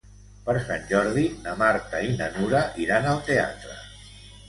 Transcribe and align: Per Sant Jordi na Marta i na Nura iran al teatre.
Per 0.45 0.55
Sant 0.69 0.87
Jordi 0.91 1.27
na 1.45 1.55
Marta 1.61 2.01
i 2.09 2.17
na 2.25 2.33
Nura 2.41 2.65
iran 2.89 3.11
al 3.15 3.25
teatre. 3.33 3.81